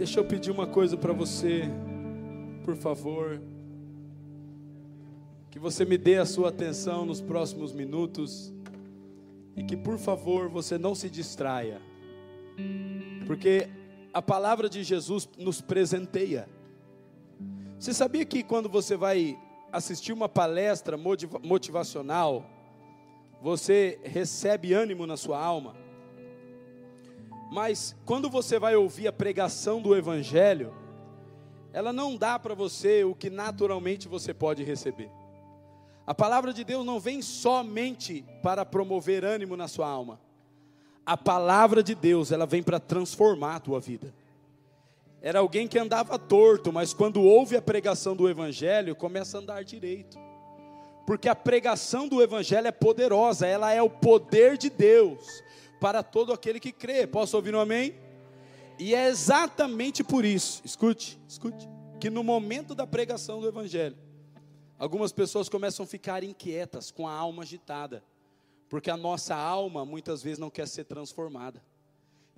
[0.00, 1.64] Deixa eu pedir uma coisa para você,
[2.64, 3.38] por favor.
[5.50, 8.50] Que você me dê a sua atenção nos próximos minutos.
[9.54, 11.82] E que, por favor, você não se distraia.
[13.26, 13.68] Porque
[14.10, 16.48] a palavra de Jesus nos presenteia.
[17.78, 19.38] Você sabia que quando você vai
[19.70, 22.46] assistir uma palestra motivacional,
[23.42, 25.74] você recebe ânimo na sua alma?
[27.50, 30.72] Mas quando você vai ouvir a pregação do Evangelho,
[31.72, 35.10] ela não dá para você o que naturalmente você pode receber.
[36.06, 40.20] A palavra de Deus não vem somente para promover ânimo na sua alma.
[41.04, 44.14] A palavra de Deus, ela vem para transformar a tua vida.
[45.20, 49.64] Era alguém que andava torto, mas quando ouve a pregação do Evangelho, começa a andar
[49.64, 50.16] direito.
[51.04, 55.42] Porque a pregação do Evangelho é poderosa, ela é o poder de Deus
[55.80, 57.06] para todo aquele que crê.
[57.06, 57.94] Posso ouvir um amém?
[58.78, 61.68] E é exatamente por isso, escute, escute,
[62.00, 63.96] que no momento da pregação do Evangelho,
[64.78, 68.02] algumas pessoas começam a ficar inquietas, com a alma agitada,
[68.70, 71.62] porque a nossa alma muitas vezes não quer ser transformada.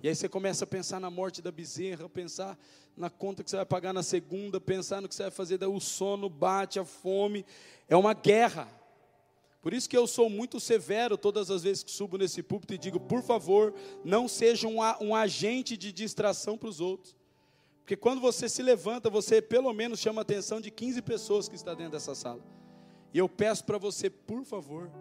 [0.01, 2.59] E aí você começa a pensar na morte da bezerra, pensar
[2.97, 5.69] na conta que você vai pagar na segunda, pensar no que você vai fazer, daí
[5.69, 7.45] o sono bate, a fome,
[7.87, 8.67] é uma guerra.
[9.63, 12.77] Por isso que eu sou muito severo todas as vezes que subo nesse púlpito e
[12.77, 17.15] digo, por favor, não seja um, um agente de distração para os outros.
[17.79, 21.55] Porque quando você se levanta, você pelo menos chama a atenção de 15 pessoas que
[21.55, 22.41] estão dentro dessa sala.
[23.13, 24.91] E eu peço para você, por favor,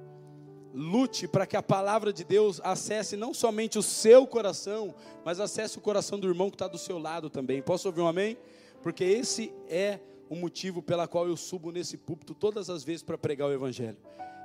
[0.72, 5.76] lute para que a palavra de Deus acesse não somente o seu coração, mas acesse
[5.76, 7.60] o coração do irmão que está do seu lado também.
[7.60, 8.38] Posso ouvir um amém?
[8.80, 9.98] Porque esse é
[10.30, 13.98] o motivo pela qual eu subo nesse púlpito todas as vezes para pregar o Evangelho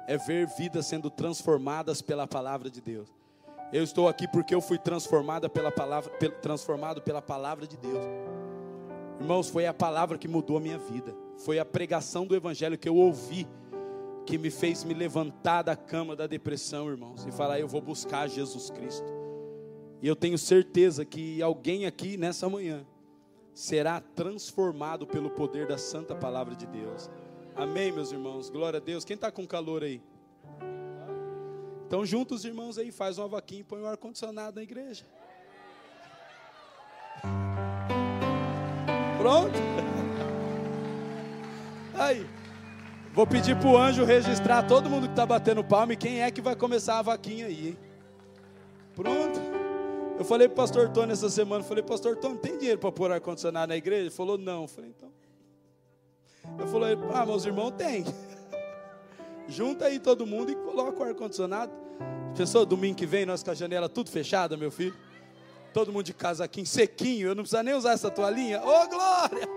[0.08, 3.10] é ver vidas sendo transformadas pela palavra de Deus.
[3.72, 6.10] Eu estou aqui porque eu fui transformada pela palavra,
[6.42, 8.04] transformado pela palavra de Deus.
[9.20, 11.14] Irmãos, foi a palavra que mudou a minha vida.
[11.38, 13.46] Foi a pregação do evangelho que eu ouvi
[14.26, 18.28] que me fez me levantar da cama da depressão, irmãos, e falar: eu vou buscar
[18.28, 19.08] Jesus Cristo.
[20.02, 22.86] E eu tenho certeza que alguém aqui nessa manhã
[23.54, 27.10] será transformado pelo poder da santa palavra de Deus.
[27.58, 28.52] Amém, meus irmãos.
[28.52, 29.04] Glória a Deus.
[29.04, 30.00] Quem está com calor aí?
[31.88, 35.04] Então, juntos, irmãos, aí, faz uma vaquinha e põe um ar-condicionado na igreja.
[39.18, 39.58] Pronto?
[41.98, 42.24] Aí.
[43.12, 46.30] Vou pedir para o anjo registrar todo mundo que está batendo palma e quem é
[46.30, 47.78] que vai começar a vaquinha aí, hein?
[48.94, 49.40] Pronto.
[50.20, 53.12] Eu falei para o pastor Tony essa semana, falei, pastor Tony, tem dinheiro para pôr
[53.12, 54.04] ar-condicionado na igreja?
[54.04, 54.62] Ele falou, não.
[54.62, 55.10] Eu falei, então.
[56.60, 58.06] Eu falei, ah, meus irmãos tem.
[59.48, 61.72] Junta aí todo mundo e coloca o ar-condicionado.
[62.36, 64.96] Pessoal, domingo que vem, nós com a janela tudo fechada, meu filho.
[65.74, 68.62] Todo mundo de casaquinho sequinho, eu não precisa nem usar essa toalhinha.
[68.62, 69.48] Ô, oh, glória!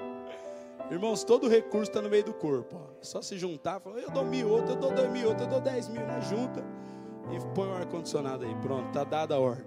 [0.90, 2.76] Irmãos, todo recurso está no meio do corpo.
[2.76, 3.00] Ó.
[3.00, 5.48] É só se juntar, falar, eu dou mil, outro, eu dou dois mil, outro, eu
[5.48, 6.20] dou dez mil, né?
[6.22, 6.64] Junta
[7.30, 8.54] e põe o ar-condicionado aí.
[8.56, 9.66] Pronto, está dada a ordem.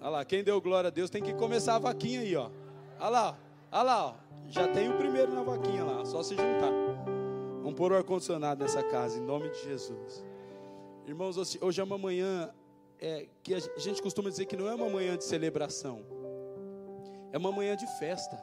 [0.00, 2.50] Olha lá, quem deu glória a Deus tem que começar a vaquinha aí, ó.
[2.98, 3.38] Olha lá,
[3.74, 4.14] olha lá, ó.
[4.46, 6.70] Já tem o primeiro na vaquinha lá, só se juntar.
[7.62, 10.24] Vamos pôr o ar-condicionado nessa casa, em nome de Jesus.
[11.06, 12.50] Irmãos, hoje é uma manhã
[13.00, 16.04] é, que a gente costuma dizer que não é uma manhã de celebração,
[17.32, 18.42] é uma manhã de festa.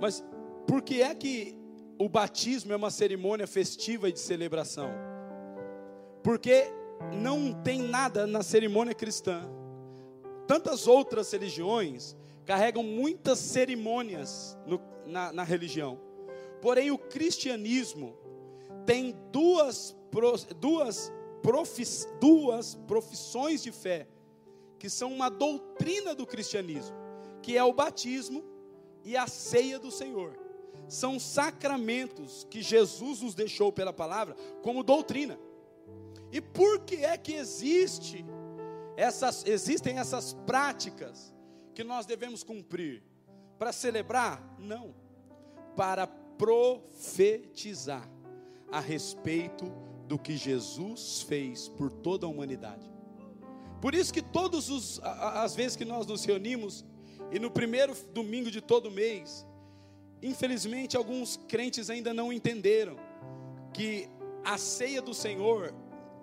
[0.00, 0.22] Mas
[0.66, 1.56] por que é que
[1.98, 4.90] o batismo é uma cerimônia festiva e de celebração?
[6.22, 6.66] Porque
[7.12, 9.42] não tem nada na cerimônia cristã.
[10.46, 16.00] Tantas outras religiões carregam muitas cerimônias no, na, na religião.
[16.60, 18.16] Porém, o cristianismo
[18.86, 19.96] tem duas,
[20.58, 24.08] duas, profis, duas profissões de fé,
[24.78, 26.96] que são uma doutrina do cristianismo,
[27.42, 28.44] que é o batismo
[29.04, 30.38] e a ceia do Senhor.
[30.88, 35.38] São sacramentos que Jesus nos deixou pela palavra como doutrina.
[36.30, 38.24] E por que é que existe
[38.96, 41.32] essas, existem essas práticas
[41.74, 43.02] que nós devemos cumprir?
[43.58, 44.56] Para celebrar?
[44.58, 44.94] Não.
[45.76, 48.08] Para profetizar
[48.70, 49.66] a respeito
[50.06, 52.90] do que Jesus fez por toda a humanidade.
[53.80, 56.84] Por isso que todas as vezes que nós nos reunimos,
[57.30, 59.46] e no primeiro domingo de todo mês,
[60.22, 62.96] infelizmente alguns crentes ainda não entenderam
[63.72, 64.08] que
[64.44, 65.74] a ceia do Senhor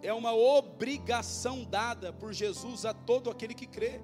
[0.02, 4.02] é uma obrigação dada por Jesus a todo aquele que crê.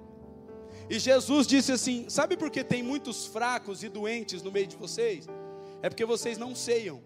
[0.88, 4.76] E Jesus disse assim: Sabe por que tem muitos fracos e doentes no meio de
[4.76, 5.26] vocês?
[5.82, 7.02] É porque vocês não ceiam,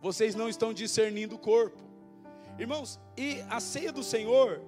[0.00, 1.82] vocês não estão discernindo o corpo.
[2.58, 4.62] Irmãos, e a ceia do Senhor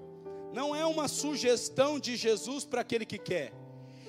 [0.52, 3.52] não é uma sugestão de Jesus para aquele que quer,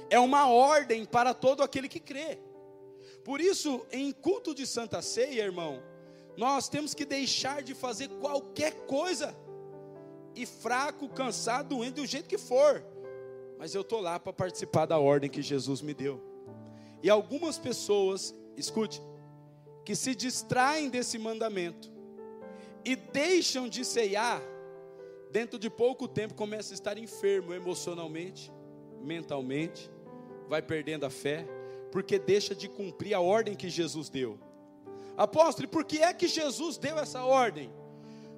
[0.09, 2.39] é uma ordem para todo aquele que crê.
[3.23, 5.81] Por isso, em culto de Santa Ceia, irmão,
[6.37, 9.35] nós temos que deixar de fazer qualquer coisa,
[10.35, 12.85] e fraco, cansado, doente, do jeito que for,
[13.57, 16.21] mas eu estou lá para participar da ordem que Jesus me deu.
[17.01, 19.01] E algumas pessoas, escute,
[19.83, 21.91] que se distraem desse mandamento
[22.83, 24.41] e deixam de ceiar,
[25.31, 28.51] dentro de pouco tempo começa a estar enfermo emocionalmente,
[29.01, 29.89] mentalmente,
[30.47, 31.47] vai perdendo a fé,
[31.91, 34.39] porque deixa de cumprir a ordem que Jesus deu.
[35.15, 37.71] Apóstolo, por que é que Jesus deu essa ordem?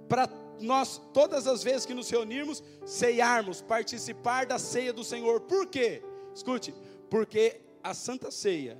[0.08, 0.28] Para
[0.59, 5.42] nós, todas as vezes que nos reunirmos, ceiarmos, participar da ceia do Senhor.
[5.42, 6.04] Por quê?
[6.33, 6.74] Escute,
[7.09, 8.77] porque a Santa Ceia,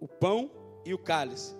[0.00, 0.50] o pão
[0.84, 1.54] e o cálice,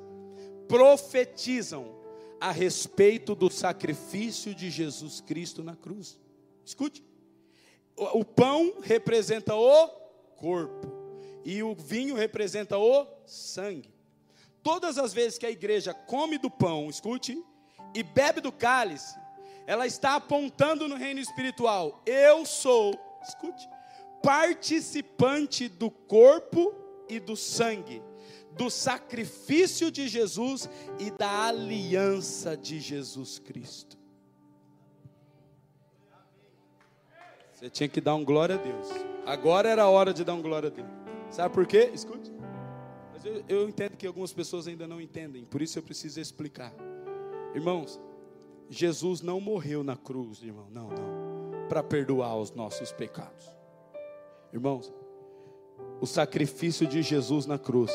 [0.66, 1.96] profetizam
[2.40, 6.18] a respeito do sacrifício de Jesus Cristo na cruz.
[6.64, 7.04] Escute,
[7.96, 9.88] o pão representa o
[10.36, 10.86] corpo,
[11.44, 13.92] e o vinho representa o sangue.
[14.62, 17.42] Todas as vezes que a igreja come do pão, escute,
[17.94, 19.18] e bebe do cálice,
[19.68, 22.00] ela está apontando no reino espiritual.
[22.06, 23.68] Eu sou, escute,
[24.22, 26.74] participante do corpo
[27.06, 28.02] e do sangue,
[28.52, 33.98] do sacrifício de Jesus e da aliança de Jesus Cristo.
[37.52, 38.88] Você tinha que dar um glória a Deus.
[39.26, 40.88] Agora era a hora de dar um glória a Deus.
[41.28, 41.90] Sabe por quê?
[41.92, 42.32] Escute.
[43.12, 46.72] Mas eu, eu entendo que algumas pessoas ainda não entendem, por isso eu preciso explicar.
[47.54, 48.00] Irmãos,
[48.70, 53.50] Jesus não morreu na cruz, irmão, não, não, para perdoar os nossos pecados.
[54.52, 54.92] Irmãos,
[56.00, 57.90] o sacrifício de Jesus na cruz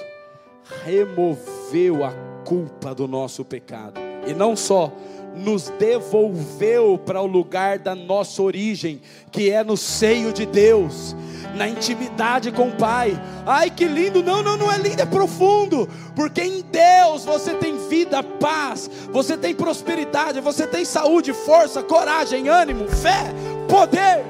[0.83, 2.11] removeu a
[2.45, 4.91] culpa do nosso pecado, e não só,
[5.35, 11.15] nos devolveu para o lugar da nossa origem, que é no seio de Deus
[11.55, 13.19] na intimidade com o Pai.
[13.45, 14.23] Ai que lindo!
[14.23, 19.37] Não, não, não é lindo, é profundo, porque em Deus você tem vida, paz, você
[19.37, 23.31] tem prosperidade, você tem saúde, força, coragem, ânimo, fé,
[23.69, 24.23] poder.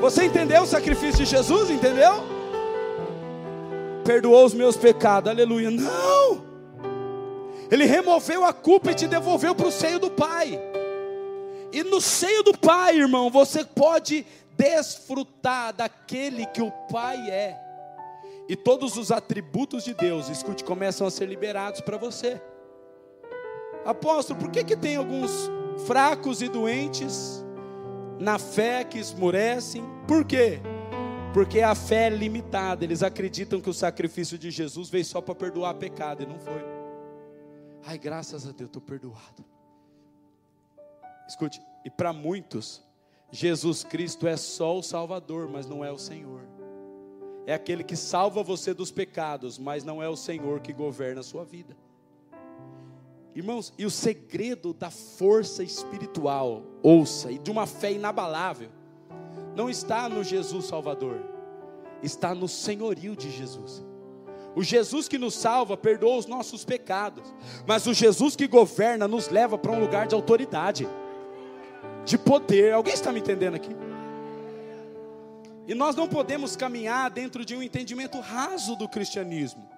[0.00, 1.70] Você entendeu o sacrifício de Jesus?
[1.70, 2.24] Entendeu?
[4.04, 5.70] Perdoou os meus pecados, aleluia.
[5.70, 6.44] Não!
[7.70, 10.60] Ele removeu a culpa e te devolveu para o seio do Pai.
[11.72, 14.24] E no seio do Pai, irmão, você pode
[14.56, 17.60] desfrutar daquele que o Pai é.
[18.48, 22.40] E todos os atributos de Deus, escute, começam a ser liberados para você.
[23.84, 25.50] Apóstolo, por que, que tem alguns
[25.86, 27.44] fracos e doentes
[28.18, 29.84] na fé que esmorecem?
[30.06, 30.60] Por quê?
[31.32, 32.84] Porque a fé é limitada.
[32.84, 36.64] Eles acreditam que o sacrifício de Jesus veio só para perdoar pecado e não foi.
[37.86, 39.44] Ai, graças a Deus, estou perdoado.
[41.28, 42.82] Escute, e para muitos,
[43.34, 46.42] Jesus Cristo é só o Salvador, mas não é o Senhor.
[47.44, 51.24] É aquele que salva você dos pecados, mas não é o Senhor que governa a
[51.24, 51.76] sua vida.
[53.34, 58.70] Irmãos, e o segredo da força espiritual, ouça, e de uma fé inabalável,
[59.56, 61.20] não está no Jesus Salvador,
[62.04, 63.84] está no senhorio de Jesus.
[64.54, 67.34] O Jesus que nos salva perdoa os nossos pecados,
[67.66, 70.86] mas o Jesus que governa nos leva para um lugar de autoridade
[72.04, 72.72] de poder.
[72.72, 73.74] Alguém está me entendendo aqui?
[75.66, 79.68] E nós não podemos caminhar dentro de um entendimento raso do cristianismo.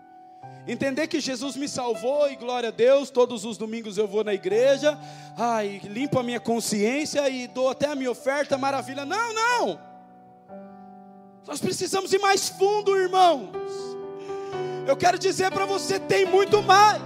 [0.67, 4.35] Entender que Jesus me salvou e glória a Deus, todos os domingos eu vou na
[4.35, 4.99] igreja,
[5.37, 9.05] ai, limpo a minha consciência e dou até a minha oferta, maravilha.
[9.05, 9.79] Não, não.
[11.47, 13.51] Nós precisamos ir mais fundo, irmãos.
[14.89, 17.01] Eu quero dizer para você, tem muito mais.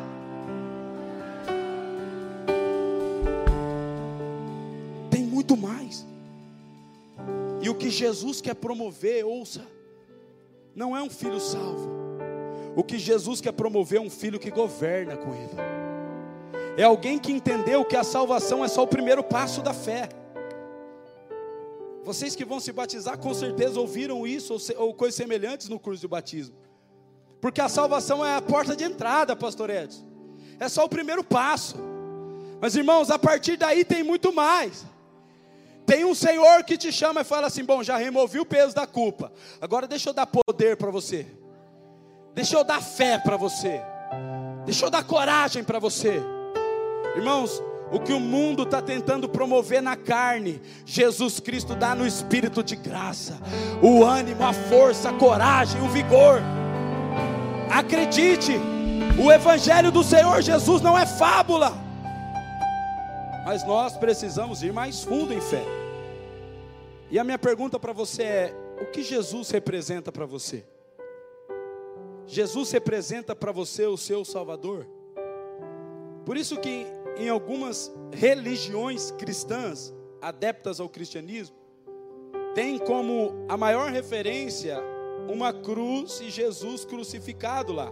[7.80, 9.66] Que Jesus quer promover, ouça,
[10.74, 11.88] não é um filho salvo.
[12.76, 15.56] O que Jesus quer promover é um filho que governa com ele.
[16.76, 20.08] É alguém que entendeu que a salvação é só o primeiro passo da fé.
[22.04, 26.08] Vocês que vão se batizar, com certeza ouviram isso ou, coisas semelhantes no curso de
[26.08, 26.54] batismo.
[27.40, 30.04] Porque a salvação é a porta de entrada, pastor Edson.
[30.58, 31.76] É só o primeiro passo.
[32.60, 34.84] Mas irmãos, a partir daí tem muito mais.
[35.90, 38.86] Tem um Senhor que te chama e fala assim: Bom, já removi o peso da
[38.86, 39.32] culpa.
[39.60, 41.26] Agora deixa eu dar poder para você.
[42.32, 43.80] Deixa eu dar fé para você.
[44.64, 46.22] Deixa eu dar coragem para você.
[47.16, 52.62] Irmãos, o que o mundo está tentando promover na carne, Jesus Cristo dá no espírito
[52.62, 53.36] de graça,
[53.82, 56.40] o ânimo, a força, a coragem, o vigor.
[57.68, 58.52] Acredite,
[59.20, 61.89] o Evangelho do Senhor Jesus não é fábula,
[63.44, 65.64] mas nós precisamos ir mais fundo em fé.
[67.10, 70.64] E a minha pergunta para você é: o que Jesus representa para você?
[72.26, 74.86] Jesus representa para você o seu Salvador?
[76.24, 79.92] Por isso que em algumas religiões cristãs,
[80.22, 81.56] adeptas ao cristianismo,
[82.54, 84.78] tem como a maior referência
[85.28, 87.90] uma cruz e Jesus crucificado lá.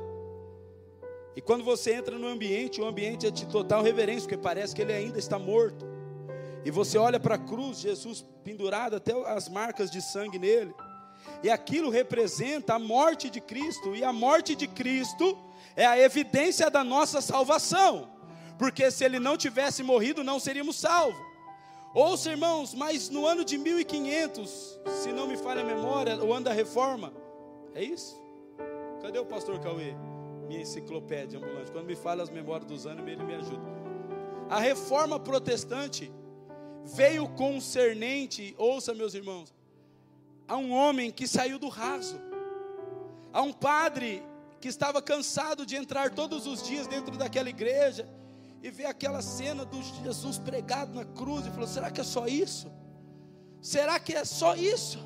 [1.37, 4.82] E quando você entra no ambiente, o ambiente é de total reverência, porque parece que
[4.82, 5.87] ele ainda está morto.
[6.64, 10.75] E você olha para a cruz, Jesus pendurado, até as marcas de sangue nele.
[11.42, 15.38] E aquilo representa a morte de Cristo, e a morte de Cristo
[15.76, 18.08] é a evidência da nossa salvação.
[18.58, 21.28] Porque se ele não tivesse morrido, não seríamos salvos.
[21.94, 26.44] Ouça, irmãos, mas no ano de 1500, se não me falha a memória, o ano
[26.44, 27.12] da reforma,
[27.75, 28.16] é isso?
[29.00, 29.94] Cadê o pastor Cauê?
[30.49, 31.71] Minha enciclopédia ambulante.
[31.71, 33.62] Quando me fala as memórias dos anos, ele me ajuda.
[34.49, 36.11] A reforma protestante
[36.85, 39.55] veio concernente, ouça, meus irmãos,
[40.47, 42.19] a um homem que saiu do raso,
[43.33, 44.23] a um padre
[44.59, 48.09] que estava cansado de entrar todos os dias dentro daquela igreja
[48.62, 52.26] e ver aquela cena do Jesus pregado na cruz e falou: será que é só
[52.26, 52.73] isso?
[53.61, 54.99] Será que é só isso?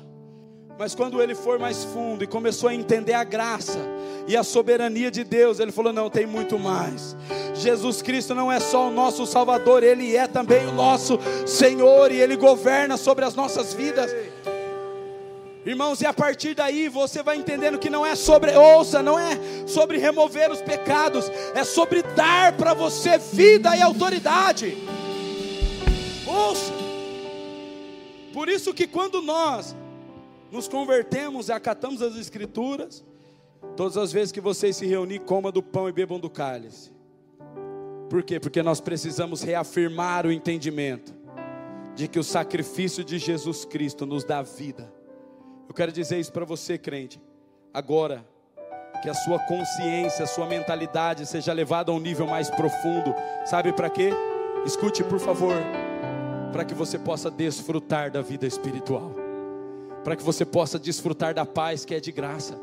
[0.77, 3.79] Mas quando ele foi mais fundo e começou a entender a graça
[4.27, 7.15] e a soberania de Deus, ele falou: não, tem muito mais.
[7.53, 12.19] Jesus Cristo não é só o nosso Salvador, ele é também o nosso Senhor e
[12.19, 14.13] ele governa sobre as nossas vidas.
[15.65, 19.39] Irmãos, e a partir daí você vai entendendo que não é sobre, ouça, não é
[19.65, 24.77] sobre remover os pecados, é sobre dar para você vida e autoridade.
[26.27, 26.73] Ouça.
[28.33, 29.73] Por isso que quando nós
[30.53, 33.03] nos convertemos e acatamos as escrituras,
[33.75, 36.93] todas as vezes que vocês se reunirem, coma do pão e bebam do cálice.
[38.09, 38.39] Por quê?
[38.39, 41.13] Porque nós precisamos reafirmar o entendimento
[41.95, 44.93] de que o sacrifício de Jesus Cristo nos dá vida
[45.73, 47.19] eu quero dizer isso para você, crente.
[47.73, 48.23] Agora,
[49.01, 53.13] que a sua consciência, a sua mentalidade seja levada a um nível mais profundo.
[53.43, 54.11] Sabe para quê?
[54.65, 55.55] Escute, por favor.
[56.51, 59.22] Para que você possa desfrutar da vida espiritual.
[60.03, 62.59] Para que você possa desfrutar da paz que é de graça.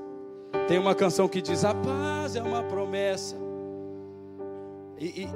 [0.68, 3.36] Tem uma canção que diz: A paz é uma promessa.
[4.98, 5.28] E,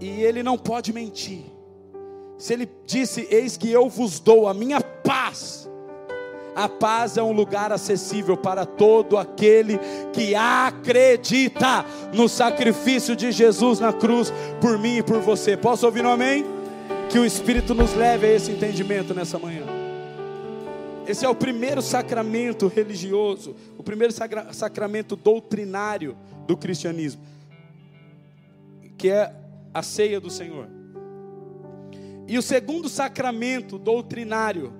[0.00, 1.44] e, e ele não pode mentir.
[2.36, 5.66] Se ele disse: Eis que eu vos dou a minha paz
[6.56, 9.78] a paz é um lugar acessível para todo aquele
[10.10, 15.54] que acredita no sacrifício de Jesus na cruz por mim e por você.
[15.54, 16.46] Posso ouvir um amém?
[17.10, 19.85] Que o Espírito nos leve a esse entendimento nessa manhã.
[21.06, 27.22] Esse é o primeiro sacramento religioso, o primeiro sacra sacramento doutrinário do cristianismo,
[28.98, 29.32] que é
[29.72, 30.68] a ceia do Senhor.
[32.26, 34.72] E o segundo sacramento doutrinário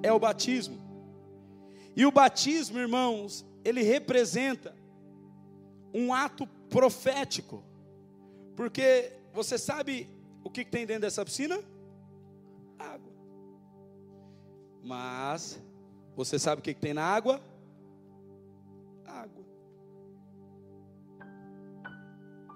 [0.00, 0.78] é o batismo.
[1.96, 4.74] E o batismo, irmãos, ele representa
[5.92, 7.64] um ato profético.
[8.54, 10.08] Porque você sabe
[10.44, 11.58] o que tem dentro dessa piscina?
[14.84, 15.58] Mas
[16.14, 17.40] você sabe o que tem na água?
[19.06, 19.44] Água.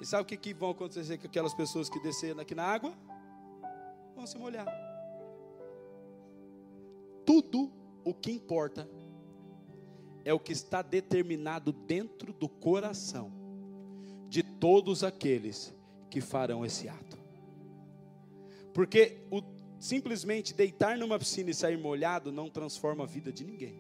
[0.01, 2.93] E sabe o que, que vão acontecer com aquelas pessoas que desceram aqui na água?
[4.15, 4.67] Vão se molhar.
[7.25, 7.73] Tudo
[8.05, 8.89] o que importa
[10.25, 13.33] é o que está determinado dentro do coração
[14.29, 15.75] de todos aqueles
[16.11, 17.19] que farão esse ato.
[18.75, 19.43] Porque o,
[19.79, 23.75] simplesmente deitar numa piscina e sair molhado não transforma a vida de ninguém.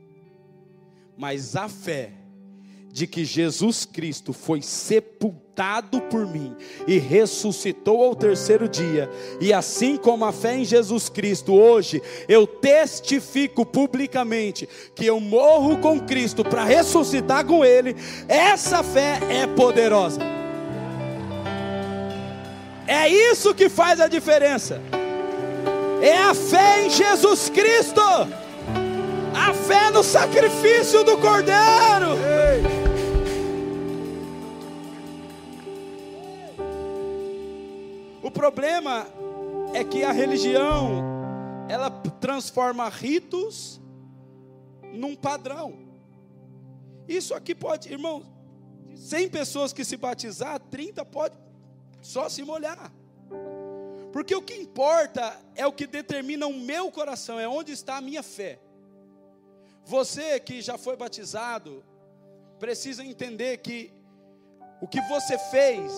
[1.16, 2.12] Mas a fé
[2.90, 9.96] de que Jesus Cristo foi sepultado por mim e ressuscitou ao terceiro dia, e assim
[9.96, 16.44] como a fé em Jesus Cristo hoje, eu testifico publicamente que eu morro com Cristo
[16.44, 17.94] para ressuscitar com Ele,
[18.26, 20.20] essa fé é poderosa.
[22.86, 24.80] É isso que faz a diferença.
[26.00, 28.00] É a fé em Jesus Cristo.
[28.00, 32.16] A fé no sacrifício do Cordeiro.
[38.22, 39.06] O problema
[39.74, 41.02] é que a religião
[41.68, 43.80] ela transforma ritos
[44.92, 45.74] num padrão.
[47.08, 48.22] Isso aqui pode, irmão,
[48.94, 51.34] 100 pessoas que se batizar, 30 pode
[52.00, 52.92] só se molhar.
[54.12, 58.00] Porque o que importa é o que determina o meu coração, é onde está a
[58.00, 58.58] minha fé.
[59.84, 61.84] Você que já foi batizado,
[62.58, 63.92] precisa entender que
[64.80, 65.92] o que você fez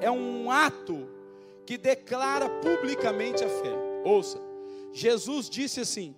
[0.00, 1.08] é um ato
[1.66, 3.72] que declara publicamente a fé.
[4.04, 4.40] Ouça,
[4.92, 6.14] Jesus disse assim: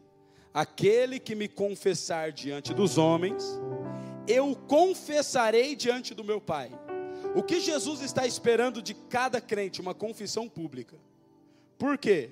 [0.52, 3.44] Aquele que me confessar diante dos homens,
[4.26, 6.70] eu confessarei diante do meu Pai.
[7.34, 9.80] O que Jesus está esperando de cada crente?
[9.80, 10.96] Uma confissão pública.
[11.78, 12.30] Por quê?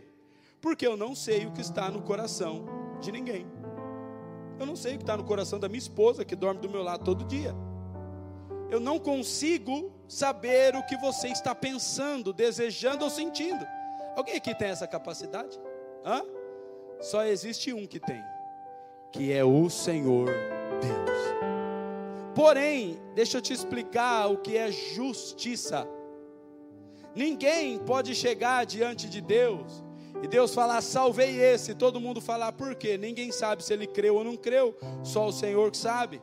[0.60, 2.66] Porque eu não sei o que está no coração
[3.00, 3.46] de ninguém.
[4.58, 6.82] Eu não sei o que está no coração da minha esposa, que dorme do meu
[6.82, 7.54] lado todo dia.
[8.70, 13.64] Eu não consigo saber o que você está pensando, desejando ou sentindo.
[14.16, 15.58] Alguém aqui tem essa capacidade?
[16.04, 16.22] Hã?
[17.00, 18.22] Só existe um que tem,
[19.12, 20.28] que é o Senhor
[20.82, 21.67] Deus.
[22.38, 25.88] Porém, deixa eu te explicar o que é justiça.
[27.12, 29.82] Ninguém pode chegar diante de Deus
[30.22, 32.96] e Deus falar, salvei esse, todo mundo falar, por quê?
[32.96, 36.22] Ninguém sabe se ele creu ou não creu, só o Senhor que sabe.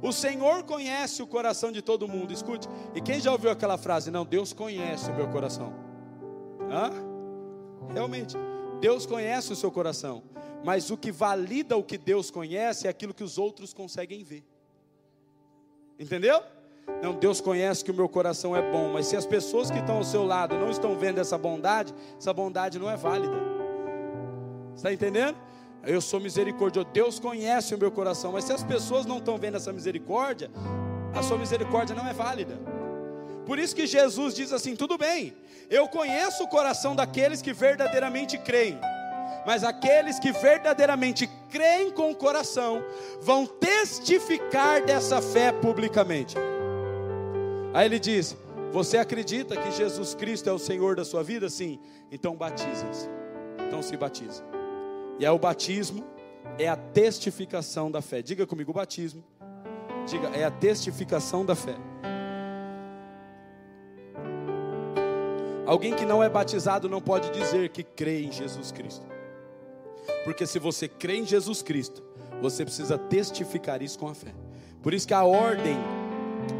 [0.00, 2.66] O Senhor conhece o coração de todo mundo, escute.
[2.94, 4.10] E quem já ouviu aquela frase?
[4.10, 5.74] Não, Deus conhece o meu coração.
[6.70, 6.90] Hã?
[7.92, 8.34] Realmente,
[8.80, 10.22] Deus conhece o seu coração.
[10.64, 14.42] Mas o que valida o que Deus conhece é aquilo que os outros conseguem ver.
[16.00, 16.42] Entendeu?
[17.02, 19.96] Não, Deus conhece que o meu coração é bom, mas se as pessoas que estão
[19.96, 23.36] ao seu lado não estão vendo essa bondade, essa bondade não é válida.
[24.74, 25.36] Está entendendo?
[25.84, 26.88] Eu sou misericordioso.
[26.90, 30.50] Deus conhece o meu coração, mas se as pessoas não estão vendo essa misericórdia,
[31.14, 32.58] a sua misericórdia não é válida.
[33.44, 35.34] Por isso que Jesus diz assim: tudo bem,
[35.68, 38.78] eu conheço o coração daqueles que verdadeiramente creem,
[39.46, 42.82] mas aqueles que verdadeiramente creem com o coração
[43.20, 46.36] vão testificar dessa fé publicamente.
[47.72, 48.36] Aí ele diz:
[48.72, 51.48] Você acredita que Jesus Cristo é o Senhor da sua vida?
[51.48, 53.08] Sim, então batiza-se.
[53.66, 54.42] Então se batiza.
[55.18, 56.04] E é o batismo,
[56.58, 58.22] é a testificação da fé.
[58.22, 59.22] Diga comigo: o batismo,
[60.06, 61.76] diga, é a testificação da fé.
[65.66, 69.06] Alguém que não é batizado não pode dizer que crê em Jesus Cristo.
[70.24, 72.02] Porque se você crê em Jesus Cristo,
[72.40, 74.34] você precisa testificar isso com a fé.
[74.82, 75.76] Por isso que a ordem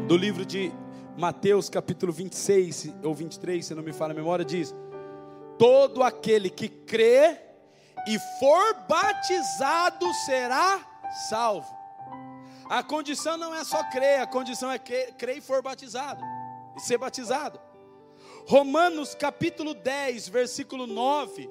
[0.07, 0.71] do livro de
[1.17, 4.73] Mateus capítulo 26 ou 23, se não me falha a memória, diz:
[5.57, 7.37] Todo aquele que crê
[8.07, 10.85] e for batizado será
[11.29, 11.67] salvo.
[12.69, 16.23] A condição não é só crer, a condição é crer e for batizado,
[16.77, 17.59] e ser batizado.
[18.47, 21.49] Romanos capítulo 10, versículo 9.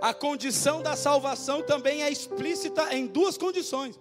[0.00, 3.98] A condição da salvação também é explícita em duas condições.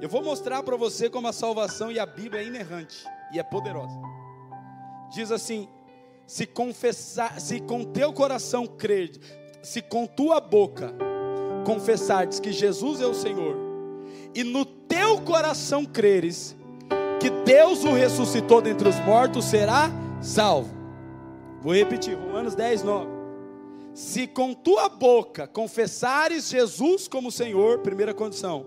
[0.00, 3.42] Eu vou mostrar para você como a salvação e a Bíblia é inerrante e é
[3.42, 3.94] poderosa.
[5.10, 5.68] Diz assim:
[6.26, 9.12] se confessar, se com teu coração crer,
[9.62, 10.94] se com tua boca
[11.64, 13.56] confessares que Jesus é o Senhor,
[14.34, 16.54] e no teu coração creres
[17.20, 19.90] que Deus o ressuscitou dentre os mortos, será
[20.20, 20.74] salvo.
[21.62, 23.13] Vou repetir, Romanos 10, 9.
[23.94, 28.66] Se com tua boca confessares Jesus como Senhor, primeira condição.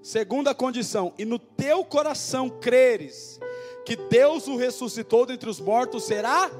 [0.00, 3.38] Segunda condição, e no teu coração creres
[3.84, 6.50] que Deus o ressuscitou dentre os mortos, será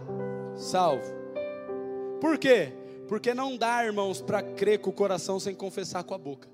[0.57, 1.15] salvo.
[2.21, 2.73] Por quê?
[3.09, 6.49] Porque não dá, irmãos, para crer com o coração sem confessar com a boca.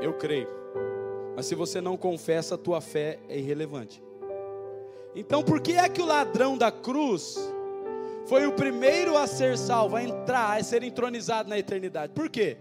[0.00, 0.48] Eu creio.
[1.36, 4.02] Mas se você não confessa, a tua fé é irrelevante.
[5.14, 7.36] Então, por que é que o ladrão da cruz
[8.26, 12.12] foi o primeiro a ser salvo, a entrar, a ser entronizado na eternidade?
[12.12, 12.56] Por quê?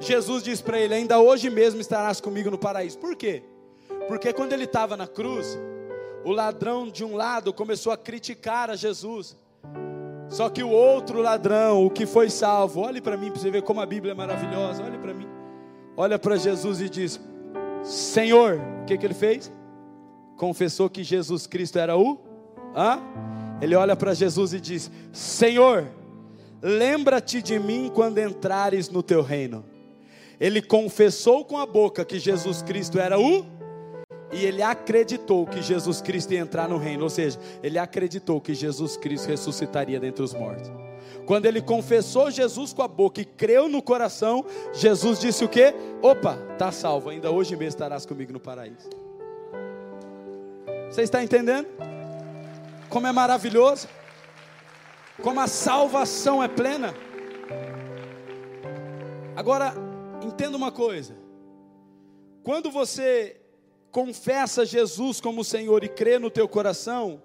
[0.00, 2.98] Jesus disse para ele: Ainda hoje mesmo estarás comigo no paraíso.
[2.98, 3.42] Por quê?
[4.08, 5.58] Porque quando ele estava na cruz,
[6.24, 9.36] o ladrão de um lado começou a criticar a Jesus.
[10.28, 13.62] Só que o outro ladrão, o que foi salvo, olhe para mim para você ver
[13.62, 14.82] como a Bíblia é maravilhosa.
[14.82, 15.26] Olhe para mim,
[15.96, 17.20] olha para Jesus e diz:
[17.84, 19.52] Senhor, o que, que ele fez?
[20.36, 22.18] Confessou que Jesus Cristo era o?
[22.74, 23.00] Hã?
[23.60, 25.88] Ele olha para Jesus e diz: Senhor,
[26.62, 29.64] lembra-te de mim quando entrares no teu reino.
[30.38, 33.46] Ele confessou com a boca que Jesus Cristo era o
[34.32, 38.54] e ele acreditou que Jesus Cristo ia entrar no reino, ou seja, ele acreditou que
[38.54, 40.70] Jesus Cristo ressuscitaria dentre os mortos.
[41.24, 45.74] Quando ele confessou Jesus com a boca e creu no coração, Jesus disse o que?
[46.02, 48.90] Opa, está salvo, ainda hoje mesmo estarás comigo no paraíso.
[50.90, 51.68] Você está entendendo?
[52.88, 53.88] Como é maravilhoso,
[55.22, 56.94] como a salvação é plena.
[59.34, 59.74] Agora,
[60.22, 61.16] entenda uma coisa:
[62.42, 63.40] quando você
[63.90, 67.22] confessa Jesus como Senhor e crê no teu coração,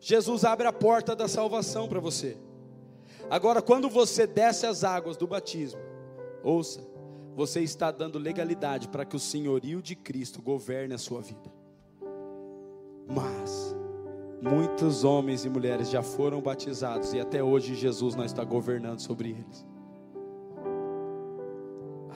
[0.00, 2.36] Jesus abre a porta da salvação para você.
[3.30, 5.80] Agora, quando você desce as águas do batismo,
[6.42, 6.84] ouça,
[7.34, 11.51] você está dando legalidade para que o senhorio de Cristo governe a sua vida.
[14.42, 19.30] Muitos homens e mulheres já foram batizados e até hoje Jesus não está governando sobre
[19.30, 19.72] eles.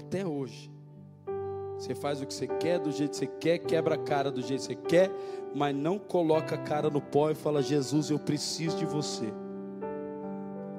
[0.06, 0.70] até hoje.
[1.76, 4.40] Você faz o que você quer, do jeito que você quer, quebra a cara do
[4.40, 5.10] jeito que você quer,
[5.54, 9.26] mas não coloca a cara no pó e fala: Jesus, eu preciso de você.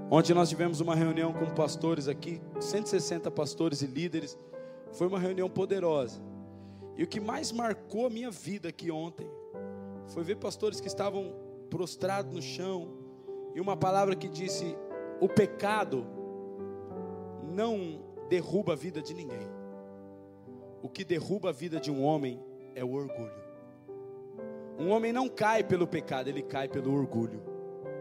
[0.09, 4.37] Ontem nós tivemos uma reunião com pastores aqui, 160 pastores e líderes.
[4.93, 6.21] Foi uma reunião poderosa.
[6.95, 9.29] E o que mais marcou a minha vida aqui ontem
[10.07, 11.33] foi ver pastores que estavam
[11.69, 12.89] prostrados no chão
[13.53, 14.75] e uma palavra que disse:
[15.19, 16.05] o pecado
[17.43, 19.47] não derruba a vida de ninguém.
[20.81, 22.39] O que derruba a vida de um homem
[22.75, 23.47] é o orgulho.
[24.77, 27.41] Um homem não cai pelo pecado, ele cai pelo orgulho.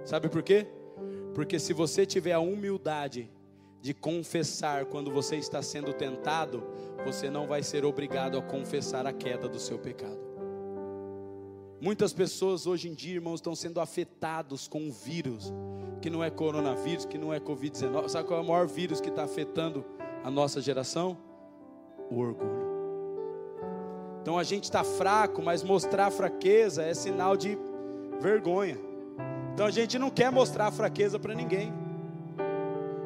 [0.04, 0.66] Sabe por quê?
[1.34, 3.30] Porque se você tiver a humildade
[3.80, 6.62] de confessar quando você está sendo tentado,
[7.04, 10.25] você não vai ser obrigado a confessar a queda do seu pecado.
[11.80, 15.52] Muitas pessoas hoje em dia, irmãos, estão sendo afetados com um vírus,
[16.00, 18.08] que não é coronavírus, que não é Covid-19.
[18.08, 19.84] Sabe qual é o maior vírus que está afetando
[20.24, 21.18] a nossa geração?
[22.10, 22.66] O orgulho.
[24.22, 27.58] Então a gente está fraco, mas mostrar fraqueza é sinal de
[28.20, 28.78] vergonha.
[29.52, 31.72] Então a gente não quer mostrar fraqueza para ninguém.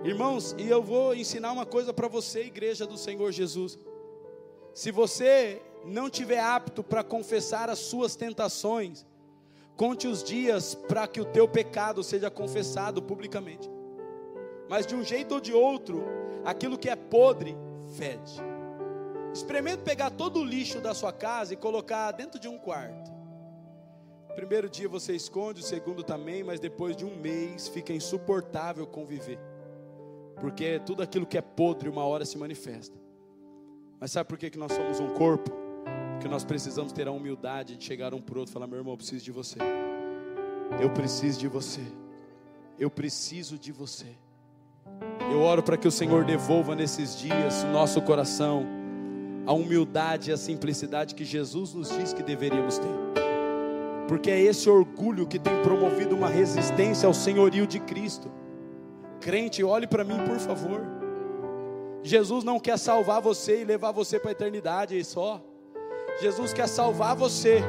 [0.05, 3.79] Irmãos, e eu vou ensinar uma coisa para você, igreja do Senhor Jesus.
[4.73, 9.07] Se você não tiver apto para confessar as suas tentações,
[9.77, 13.71] conte os dias para que o teu pecado seja confessado publicamente.
[14.69, 16.05] Mas de um jeito ou de outro,
[16.45, 17.57] aquilo que é podre,
[17.97, 18.41] fede.
[19.33, 23.11] Experimente pegar todo o lixo da sua casa e colocar dentro de um quarto.
[24.35, 29.39] primeiro dia você esconde, o segundo também, mas depois de um mês fica insuportável conviver.
[30.41, 32.99] Porque tudo aquilo que é podre, uma hora se manifesta.
[34.01, 35.60] Mas sabe por que, que nós somos um corpo?
[36.21, 38.77] Porque nós precisamos ter a humildade de chegar um para o outro e falar: meu
[38.77, 39.57] irmão, eu preciso de você.
[40.79, 41.81] Eu preciso de você.
[42.79, 44.09] Eu preciso de você.
[45.33, 48.67] Eu oro para que o Senhor devolva nesses dias o nosso coração
[49.47, 52.99] a humildade e a simplicidade que Jesus nos diz que deveríamos ter.
[54.07, 58.31] Porque é esse orgulho que tem promovido uma resistência ao senhorio de Cristo.
[59.23, 60.83] Crente, olhe para mim, por favor.
[62.03, 65.43] Jesus não quer salvar você e levar você para a eternidade só.
[66.21, 67.63] Jesus quer salvar você,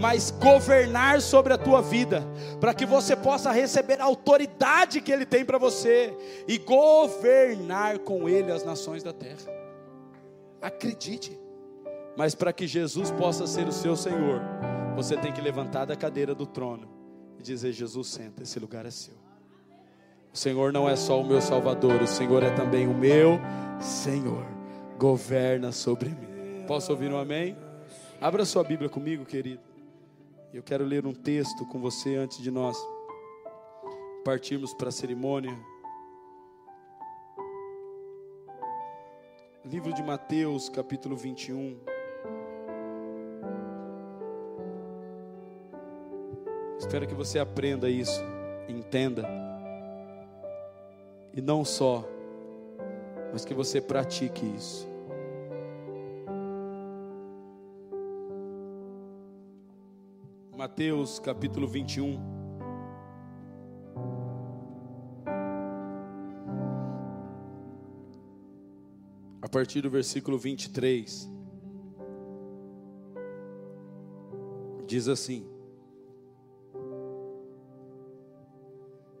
[0.00, 2.22] mas governar sobre a tua vida,
[2.60, 6.16] para que você possa receber a autoridade que Ele tem para você
[6.48, 9.52] e governar com Ele as nações da terra.
[10.60, 11.38] Acredite,
[12.16, 14.40] mas para que Jesus possa ser o seu Senhor,
[14.94, 16.88] você tem que levantar da cadeira do trono
[17.38, 19.14] e dizer: Jesus, senta, esse lugar é seu.
[20.32, 23.38] O Senhor não é só o meu Salvador, o Senhor é também o meu
[23.80, 24.46] Senhor.
[24.98, 26.64] Governa sobre mim.
[26.66, 27.56] Posso ouvir um amém?
[28.22, 29.60] Abra sua Bíblia comigo, querido.
[30.54, 32.78] Eu quero ler um texto com você antes de nós
[34.24, 35.58] partirmos para a cerimônia.
[39.64, 41.76] Livro de Mateus, capítulo 21.
[46.78, 48.22] Espero que você aprenda isso,
[48.68, 49.28] entenda.
[51.34, 52.04] E não só,
[53.32, 54.91] mas que você pratique isso.
[60.62, 62.20] Mateus capítulo 21.
[69.42, 71.28] A partir do versículo 23.
[74.86, 75.44] Diz assim: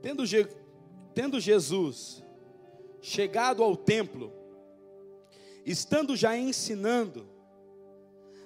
[0.00, 0.22] Tendo,
[1.12, 2.22] tendo Jesus
[3.00, 4.32] chegado ao templo,
[5.66, 7.26] estando já ensinando,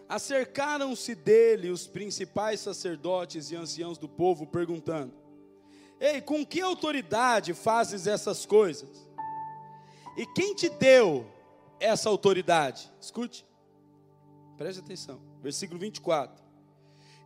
[0.09, 5.13] acercaram-se dele os principais sacerdotes e anciãos do povo, perguntando:
[6.01, 9.09] Ei, com que autoridade fazes essas coisas?
[10.17, 11.27] E quem te deu
[11.79, 12.91] essa autoridade?
[13.01, 13.45] Escute,
[14.57, 16.43] preste atenção, versículo 24.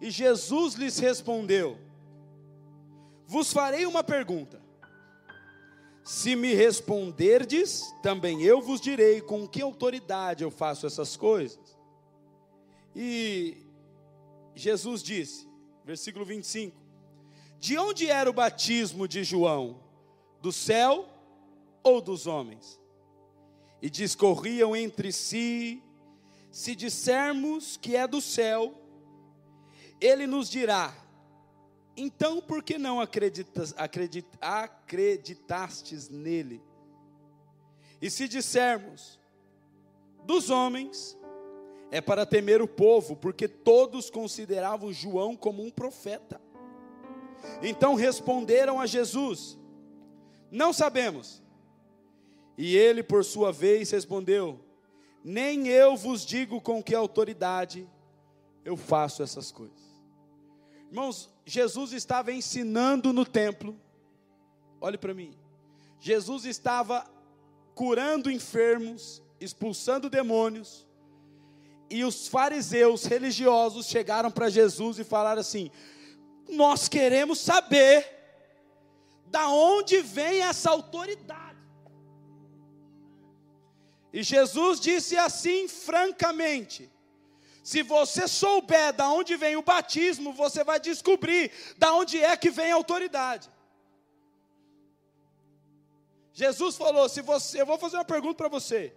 [0.01, 1.79] E Jesus lhes respondeu:
[3.27, 4.61] Vos farei uma pergunta.
[6.03, 11.79] Se me responderdes, também eu vos direi com que autoridade eu faço essas coisas.
[12.95, 13.57] E
[14.55, 15.49] Jesus disse,
[15.85, 16.77] versículo 25:
[17.59, 19.81] De onde era o batismo de João?
[20.41, 21.09] Do céu
[21.83, 22.81] ou dos homens?
[23.83, 25.83] E discorriam entre si:
[26.51, 28.75] Se dissermos que é do céu,
[30.01, 30.95] ele nos dirá:
[31.97, 36.63] Então por que não acreditas, acredit, acreditastes nele?
[38.01, 39.21] E se dissermos
[40.25, 41.19] dos homens,
[41.91, 46.41] é para temer o povo, porque todos consideravam João como um profeta.
[47.63, 49.59] Então responderam a Jesus:
[50.51, 51.43] Não sabemos.
[52.57, 54.61] E ele, por sua vez, respondeu:
[55.23, 57.87] nem eu vos digo com que autoridade
[58.65, 59.79] eu faço essas coisas.
[60.89, 63.79] Irmãos, Jesus estava ensinando no templo,
[64.81, 65.37] olhe para mim,
[66.01, 67.07] Jesus estava
[67.75, 70.87] curando enfermos, expulsando demônios,
[71.91, 75.71] e os fariseus religiosos chegaram para Jesus e falaram assim:
[76.49, 78.07] Nós queremos saber
[79.27, 81.59] da onde vem essa autoridade.
[84.13, 86.91] E Jesus disse assim francamente:
[87.63, 92.51] se você souber da onde vem o batismo, você vai descobrir da onde é que
[92.51, 93.51] vem a autoridade.
[96.33, 98.95] Jesus falou: se você, eu vou fazer uma pergunta para você.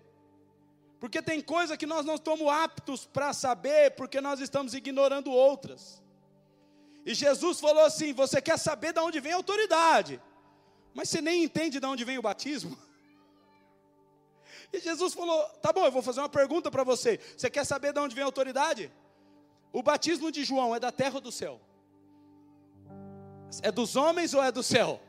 [1.04, 6.02] Porque tem coisa que nós não estamos aptos para saber, porque nós estamos ignorando outras.
[7.06, 10.22] E Jesus falou assim: você quer saber de onde vem a autoridade,
[10.94, 12.78] mas você nem entende de onde vem o batismo.
[14.72, 17.20] E Jesus falou: tá bom, eu vou fazer uma pergunta para você.
[17.38, 18.90] Você quer saber de onde vem a autoridade?
[19.74, 21.60] O batismo de João é da terra ou do céu?
[23.62, 25.02] É dos homens ou é do céu?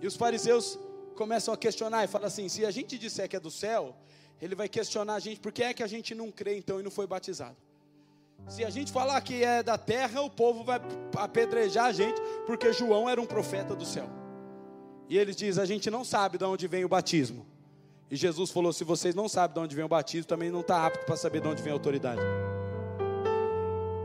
[0.00, 0.78] E os fariseus
[1.16, 3.94] começam a questionar e falam assim: se a gente disser que é do céu,
[4.40, 6.82] ele vai questionar a gente, por que é que a gente não crê então e
[6.82, 7.56] não foi batizado?
[8.48, 10.80] Se a gente falar que é da terra, o povo vai
[11.16, 14.08] apedrejar a gente, porque João era um profeta do céu.
[15.08, 17.46] E eles dizem: a gente não sabe de onde vem o batismo.
[18.10, 20.86] E Jesus falou: se vocês não sabem de onde vem o batismo, também não está
[20.86, 22.20] apto para saber de onde vem a autoridade.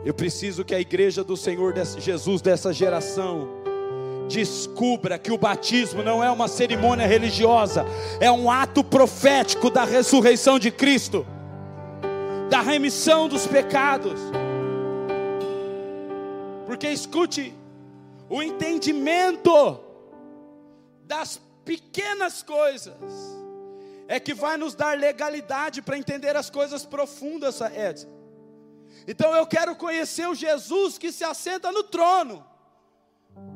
[0.03, 3.60] Eu preciso que a igreja do Senhor Jesus dessa geração
[4.31, 7.85] descubra que o batismo não é uma cerimônia religiosa,
[8.19, 11.25] é um ato profético da ressurreição de Cristo,
[12.49, 14.19] da remissão dos pecados.
[16.65, 17.53] Porque escute,
[18.29, 19.79] o entendimento
[21.03, 22.95] das pequenas coisas
[24.07, 28.07] é que vai nos dar legalidade para entender as coisas profundas, Ed.
[29.07, 32.45] Então eu quero conhecer o Jesus que se assenta no trono,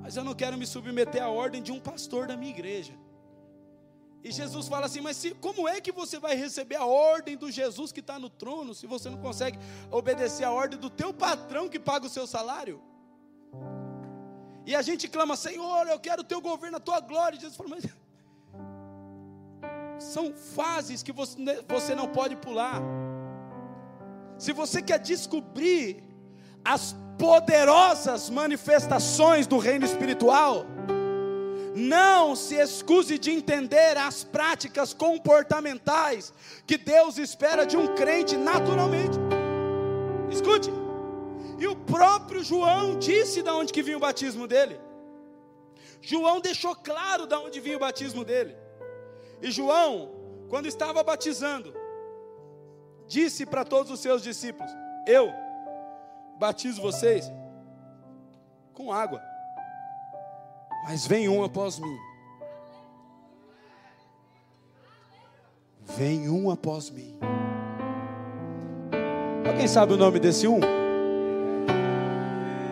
[0.05, 2.93] mas eu não quero me submeter à ordem de um pastor da minha igreja.
[4.23, 7.49] E Jesus fala assim: Mas se, como é que você vai receber a ordem do
[7.49, 9.57] Jesus que está no trono, se você não consegue
[9.89, 12.79] obedecer a ordem do teu patrão que paga o seu salário?
[14.63, 17.37] E a gente clama: Senhor, eu quero o teu governo, a tua glória.
[17.37, 17.85] E Jesus fala: Mas
[20.03, 22.79] são fases que você não pode pular.
[24.37, 26.03] Se você quer descobrir
[26.63, 30.65] as poderosas manifestações do reino espiritual,
[31.75, 36.33] não se excuse de entender as práticas comportamentais
[36.65, 39.17] que Deus espera de um crente naturalmente.
[40.31, 40.71] Escute.
[41.59, 44.79] E o próprio João disse de onde que vinha o batismo dele.
[46.01, 48.55] João deixou claro de onde vinha o batismo dele.
[49.41, 50.11] E João,
[50.49, 51.73] quando estava batizando,
[53.07, 54.71] disse para todos os seus discípulos:
[55.07, 55.33] Eu
[56.39, 57.31] batizo vocês
[58.73, 59.21] com água,
[60.85, 61.97] mas vem um após mim.
[65.97, 67.17] Vem um após mim.
[69.47, 70.59] Alguém sabe o nome desse um?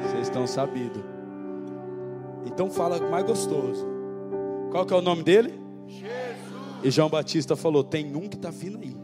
[0.02, 1.04] Vocês estão sabido.
[2.45, 3.88] Então fala mais gostoso.
[4.71, 5.54] Qual que é o nome dele?
[5.88, 6.13] Jesus.
[6.84, 8.95] E João Batista falou: tem um que está vindo aí.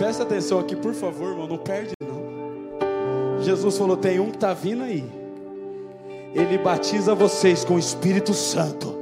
[0.00, 3.42] Presta atenção aqui, por favor, irmão, não perde não.
[3.42, 5.04] Jesus falou: tem um que está vindo aí.
[6.34, 8.96] Ele batiza vocês com o Espírito Santo.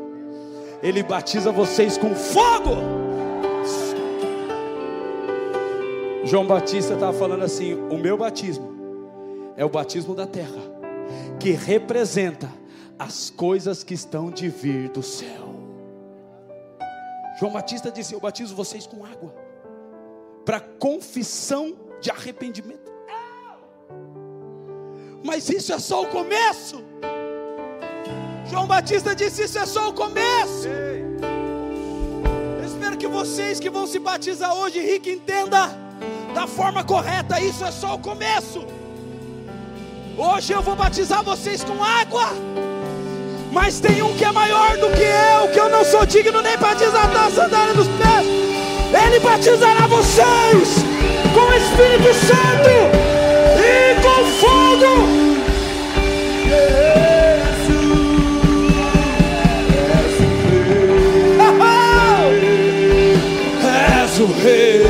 [0.83, 2.71] Ele batiza vocês com fogo.
[6.25, 8.75] João Batista estava falando assim: o meu batismo
[9.57, 10.61] é o batismo da terra,
[11.39, 12.53] que representa
[12.99, 15.55] as coisas que estão de vir do céu.
[17.39, 19.33] João Batista disse: Eu batizo vocês com água,
[20.49, 22.91] para confissão de arrependimento.
[25.23, 26.83] Mas isso é só o começo.
[28.51, 30.67] João Batista disse: Isso é só o começo.
[32.61, 35.69] Eu espero que vocês que vão se batizar hoje, Rick, entenda
[36.35, 37.39] da forma correta.
[37.39, 38.65] Isso é só o começo.
[40.17, 42.29] Hoje eu vou batizar vocês com água.
[43.53, 46.57] Mas tem um que é maior do que eu, que eu não sou digno nem
[46.57, 48.38] para desatar a sandália dos pés.
[48.93, 50.85] Ele batizará vocês
[51.35, 52.71] com o Espírito Santo
[53.59, 55.19] e com fogo.
[64.01, 64.88] És o rei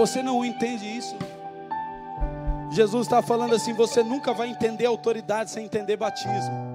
[0.00, 1.14] Você não entende isso?
[2.70, 6.70] Jesus está falando assim: você nunca vai entender autoridade sem entender batismo.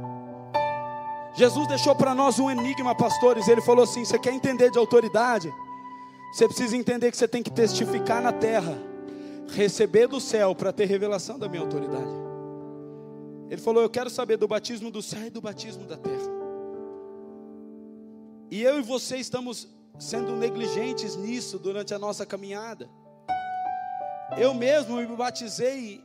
[1.33, 3.47] Jesus deixou para nós um enigma, pastores.
[3.47, 5.51] Ele falou assim: você quer entender de autoridade?
[6.31, 8.77] Você precisa entender que você tem que testificar na terra,
[9.49, 12.13] receber do céu para ter revelação da minha autoridade.
[13.49, 16.29] Ele falou: Eu quero saber do batismo do céu e do batismo da terra.
[18.51, 22.87] E eu e você estamos sendo negligentes nisso durante a nossa caminhada.
[24.37, 26.03] Eu mesmo me batizei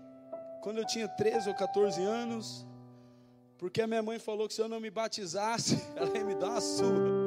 [0.61, 2.67] quando eu tinha 13 ou 14 anos,
[3.57, 6.51] porque a minha mãe falou que se eu não me batizasse, ela ia me dar
[6.51, 7.21] uma surra.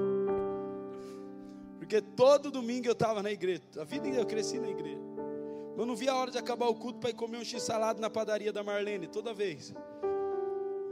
[1.77, 5.01] Porque todo domingo eu estava na igreja, a vida eu cresci na igreja.
[5.75, 8.09] Eu não via a hora de acabar o culto para ir comer um x-salado na
[8.09, 9.73] padaria da Marlene, toda vez.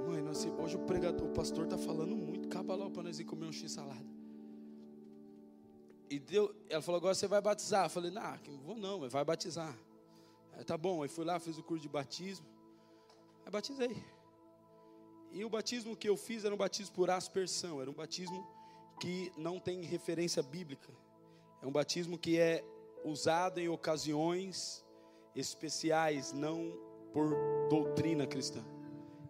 [0.07, 3.23] Mãe, nós, hoje o pregador, o pastor está falando muito, acaba logo para nós ir
[3.23, 4.21] comer um x-salada.
[6.09, 7.85] E deu, ela falou, agora você vai batizar.
[7.85, 9.73] Eu falei, não, não vou não, vai batizar.
[10.53, 12.45] Aí, tá bom, aí fui lá, fiz o curso de batismo.
[13.45, 14.03] Aí batizei.
[15.31, 18.45] E o batismo que eu fiz era um batismo por aspersão, era um batismo
[18.99, 20.91] que não tem referência bíblica.
[21.61, 22.63] É um batismo que é
[23.03, 24.85] usado em ocasiões
[25.35, 26.77] especiais, não
[27.13, 27.33] por
[27.69, 28.63] doutrina cristã.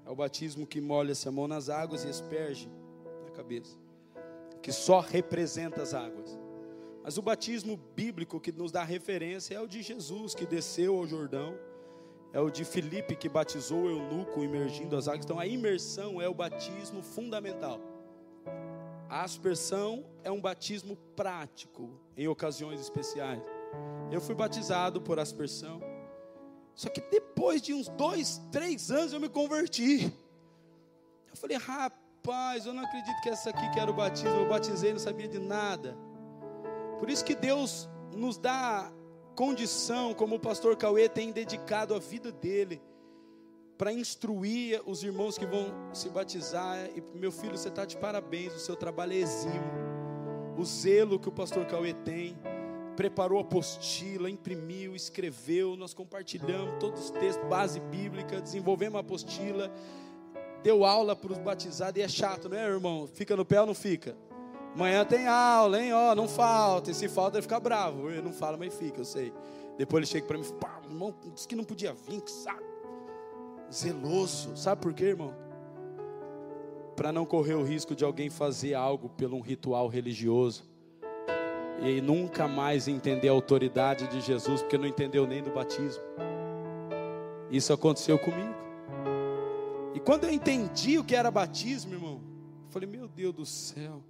[0.06, 2.70] É o batismo que molha-se a mão nas águas e asperge
[3.24, 3.78] na cabeça,
[4.62, 6.41] que só representa as águas.
[7.04, 11.08] Mas o batismo bíblico que nos dá referência é o de Jesus que desceu ao
[11.08, 11.58] Jordão,
[12.34, 15.26] é o de Filipe que batizou o eunuco imergindo as águas.
[15.26, 17.80] Então a imersão é o batismo fundamental.
[19.10, 23.42] A aspersão é um batismo prático em ocasiões especiais.
[24.10, 25.82] Eu fui batizado por aspersão.
[26.74, 30.14] Só que depois de uns dois, três anos eu me converti.
[31.30, 34.30] Eu falei, rapaz, eu não acredito que essa aqui que era o batismo.
[34.30, 35.98] Eu batizei, não sabia de nada.
[37.02, 38.94] Por isso que Deus nos dá
[39.36, 42.80] condição, como o pastor Cauê tem dedicado a vida dele,
[43.76, 46.78] para instruir os irmãos que vão se batizar.
[46.96, 49.64] E meu filho, você está de parabéns, o seu trabalho é exímio.
[50.56, 52.38] O zelo que o pastor Cauê tem,
[52.96, 59.74] preparou a apostila, imprimiu, escreveu, nós compartilhamos todos os textos, base bíblica, desenvolvemos a apostila,
[60.62, 63.08] deu aula para os batizados, e é chato, né, irmão?
[63.08, 64.16] Fica no pé ou não fica?
[64.74, 65.94] Amanhã tem aula, hein?
[65.94, 66.92] Ó, não falta.
[66.92, 68.10] E se falta, ele fica bravo.
[68.10, 69.34] Ele não fala, mas fica, eu sei.
[69.78, 72.64] Depois ele chega para mim e fala, irmão, disse que não podia vir, que saco.
[73.72, 74.56] Zeloso.
[74.56, 75.34] Sabe por quê, irmão?
[76.96, 80.70] Para não correr o risco de alguém fazer algo pelo um ritual religioso.
[81.82, 86.04] E nunca mais entender a autoridade de Jesus, porque não entendeu nem do batismo.
[87.50, 88.54] Isso aconteceu comigo.
[89.94, 92.22] E quando eu entendi o que era batismo, irmão,
[92.66, 94.04] eu falei, meu Deus do céu.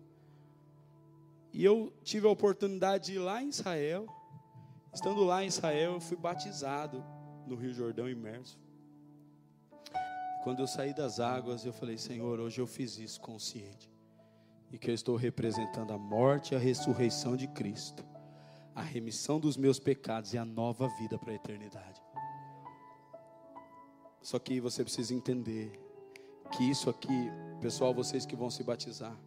[1.54, 4.08] E eu tive a oportunidade de ir lá em Israel.
[4.94, 7.04] Estando lá em Israel, eu fui batizado
[7.46, 8.60] no Rio Jordão imerso.
[10.44, 13.90] Quando eu saí das águas, eu falei: Senhor, hoje eu fiz isso consciente.
[14.72, 18.06] E que eu estou representando a morte e a ressurreição de Cristo,
[18.74, 22.02] a remissão dos meus pecados e a nova vida para a eternidade.
[24.22, 25.78] Só que você precisa entender
[26.52, 29.18] que isso aqui, pessoal, vocês que vão se batizar,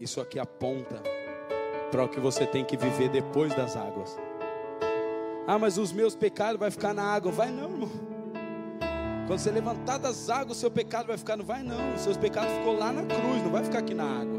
[0.00, 1.02] isso aqui aponta
[1.90, 4.16] para o que você tem que viver depois das águas.
[5.46, 7.32] Ah, mas os meus pecados vai ficar na água.
[7.32, 7.90] Vai não, irmão.
[9.26, 11.36] Quando você levantar das águas, o seu pecado vai ficar.
[11.36, 11.94] Não vai não.
[11.94, 14.38] Os seus pecados ficou lá na cruz, não vai ficar aqui na água.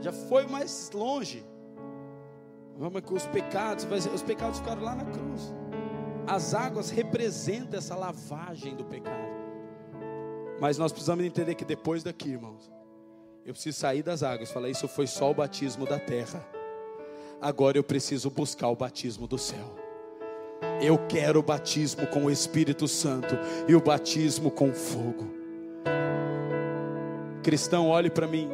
[0.00, 1.44] Já foi mais longe.
[2.76, 5.54] Vamos com os pecados, os pecados ficaram lá na cruz.
[6.26, 9.30] As águas representam essa lavagem do pecado.
[10.60, 12.70] Mas nós precisamos entender que depois daqui, irmãos,
[13.50, 14.50] eu preciso sair das águas.
[14.50, 16.46] Falar, isso foi só o batismo da terra.
[17.40, 19.76] Agora eu preciso buscar o batismo do céu.
[20.80, 23.34] Eu quero o batismo com o Espírito Santo
[23.66, 25.28] e o batismo com fogo.
[27.42, 28.48] Cristão, olhe para mim.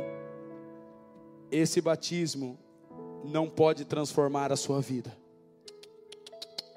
[1.50, 2.58] Esse batismo
[3.24, 5.16] não pode transformar a sua vida.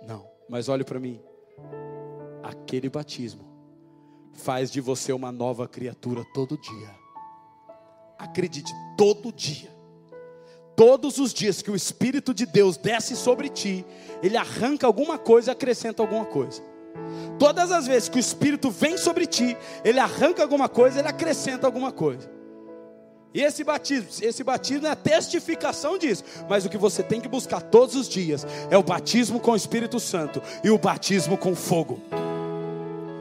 [0.05, 1.21] Não, mas olhe para mim.
[2.43, 3.47] Aquele batismo
[4.33, 7.08] faz de você uma nova criatura todo dia.
[8.19, 9.69] Acredite, todo dia.
[10.75, 13.85] Todos os dias que o Espírito de Deus desce sobre ti,
[14.21, 16.61] ele arranca alguma coisa e acrescenta alguma coisa.
[17.37, 21.65] Todas as vezes que o Espírito vem sobre ti, ele arranca alguma coisa, ele acrescenta
[21.65, 22.29] alguma coisa.
[23.33, 26.23] E esse batismo, esse batismo é a testificação disso.
[26.49, 29.55] Mas o que você tem que buscar todos os dias é o batismo com o
[29.55, 32.01] Espírito Santo e o batismo com fogo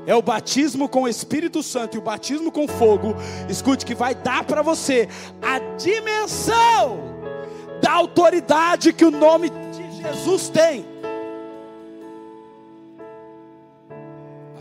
[0.08, 3.14] é o batismo com o Espírito Santo e o batismo com fogo,
[3.46, 5.06] escute, que vai dar para você
[5.42, 6.98] a dimensão
[7.82, 10.97] da autoridade que o nome de Jesus tem.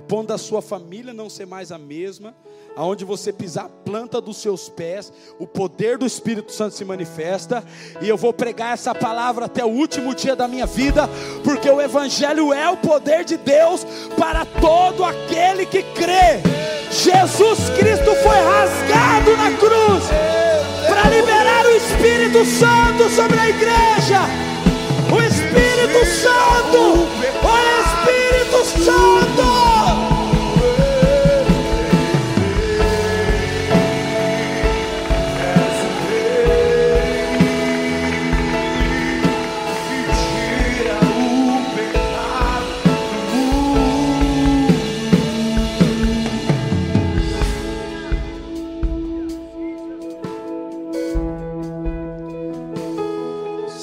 [0.08, 2.34] Ponto da sua família não ser mais a mesma,
[2.76, 7.64] aonde você pisar a planta dos seus pés, o poder do Espírito Santo se manifesta,
[8.02, 11.10] e eu vou pregar essa palavra até o último dia da minha vida,
[11.44, 13.86] porque o Evangelho é o poder de Deus
[14.18, 16.42] para todo aquele que crê.
[16.92, 20.04] Jesus Cristo foi rasgado na cruz
[20.88, 24.22] para liberar o Espírito Santo sobre a igreja.
[25.12, 27.08] O Espírito Santo,
[27.44, 29.57] o Espírito Santo.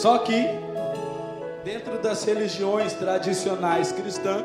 [0.04, 0.34] Só que,
[1.64, 4.44] dentro das religiões tradicionais cristãs,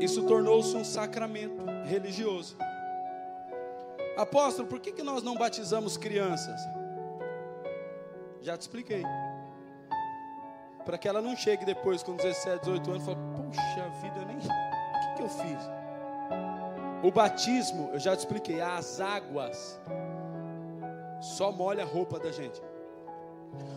[0.00, 2.56] isso tornou-se um sacramento religioso.
[4.16, 6.60] Apóstolo, por que, que nós não batizamos crianças?
[8.40, 9.04] Já te expliquei.
[10.84, 14.36] Para que ela não chegue depois, com 17, 18 anos, e fale: Puxa vida, nem.
[14.94, 15.70] O que, que eu fiz?
[17.04, 19.80] O batismo, eu já te expliquei, as águas
[21.20, 22.60] só molha a roupa da gente.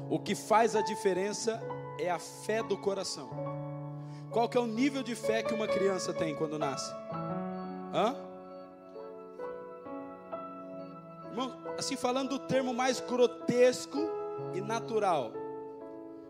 [0.09, 1.61] O que faz a diferença
[1.99, 3.29] é a fé do coração.
[4.31, 6.91] Qual que é o nível de fé que uma criança tem quando nasce?
[7.93, 8.15] Hã?
[11.29, 13.99] Irmão, assim falando do termo mais grotesco
[14.53, 15.31] e natural.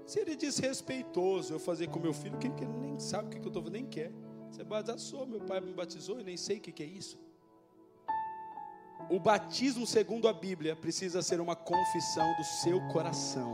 [0.05, 3.69] Seria desrespeitoso eu fazer com meu filho, que ele nem sabe o que eu estou
[3.69, 4.11] nem quer.
[4.49, 7.17] Você batizou, meu pai me batizou e nem sei o que é isso.
[9.09, 13.53] O batismo, segundo a Bíblia, precisa ser uma confissão do seu coração.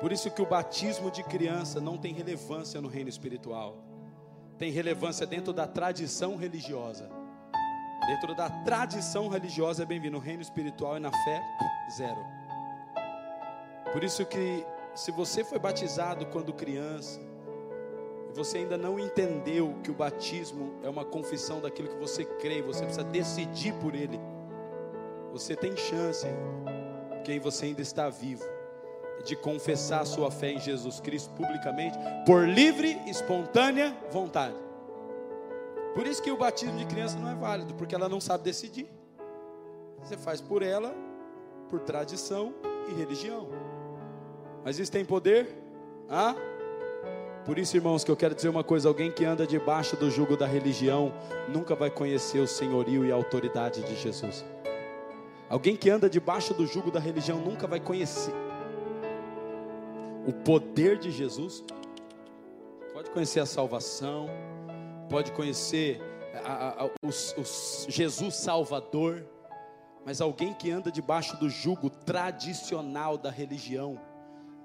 [0.00, 3.84] Por isso que o batismo de criança não tem relevância no reino espiritual.
[4.58, 7.10] Tem relevância dentro da tradição religiosa.
[8.06, 10.16] Dentro da tradição religiosa é bem-vindo.
[10.16, 11.42] No reino espiritual e na fé,
[11.96, 12.24] zero.
[13.92, 17.20] Por isso que se você foi batizado quando criança,
[18.36, 22.84] você ainda não entendeu que o batismo é uma confissão daquilo que você crê, você
[22.84, 24.20] precisa decidir por ele.
[25.32, 26.26] Você tem chance,
[27.10, 28.44] porque você ainda está vivo,
[29.24, 34.56] de confessar sua fé em Jesus Cristo publicamente, por livre, espontânea vontade.
[35.94, 38.86] Por isso que o batismo de criança não é válido, porque ela não sabe decidir.
[40.02, 40.94] Você faz por ela,
[41.70, 42.54] por tradição
[42.88, 43.48] e religião.
[44.62, 45.48] Mas isso tem poder?
[46.08, 46.34] Ah?
[47.46, 50.36] Por isso, irmãos, que eu quero dizer uma coisa: alguém que anda debaixo do jugo
[50.36, 51.12] da religião
[51.48, 54.44] nunca vai conhecer o senhorio e a autoridade de Jesus.
[55.48, 58.34] Alguém que anda debaixo do jugo da religião nunca vai conhecer
[60.26, 61.62] o poder de Jesus.
[62.92, 64.28] Pode conhecer a salvação,
[65.08, 66.00] pode conhecer
[66.44, 69.24] a, a, os Jesus Salvador,
[70.04, 74.00] mas alguém que anda debaixo do jugo tradicional da religião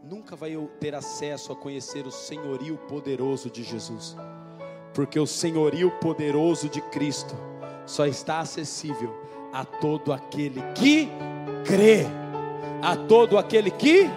[0.03, 4.15] nunca vai ter acesso a conhecer o senhorio poderoso de Jesus,
[4.93, 7.35] porque o senhorio poderoso de Cristo
[7.85, 9.15] só está acessível
[9.53, 11.07] a todo aquele que
[11.63, 12.05] crê,
[12.81, 14.09] a todo aquele que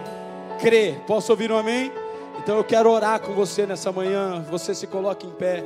[0.59, 0.95] crê.
[1.05, 1.91] Posso ouvir um amém?
[2.39, 4.43] Então eu quero orar com você nessa manhã.
[4.49, 5.63] Você se coloque em pé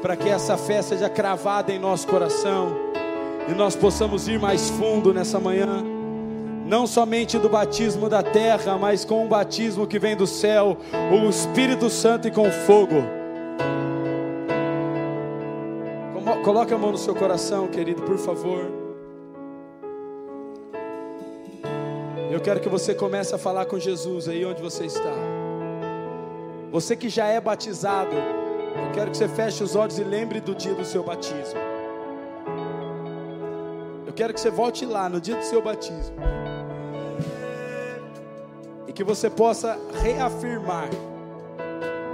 [0.00, 2.76] para que essa fé seja cravada em nosso coração
[3.48, 5.91] e nós possamos ir mais fundo nessa manhã
[6.72, 10.78] não somente do batismo da terra, mas com o batismo que vem do céu,
[11.12, 12.96] o Espírito Santo e com fogo.
[16.42, 18.72] Coloque a mão no seu coração, querido, por favor.
[22.30, 25.12] Eu quero que você comece a falar com Jesus aí onde você está.
[26.70, 30.54] Você que já é batizado, eu quero que você feche os olhos e lembre do
[30.54, 31.60] dia do seu batismo.
[34.06, 36.41] Eu quero que você volte lá no dia do seu batismo
[38.92, 40.90] e que você possa reafirmar